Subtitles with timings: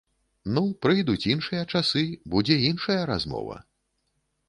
[0.55, 2.03] Ну, прыйдуць іншыя часы,
[2.35, 3.65] будзе іншая размова.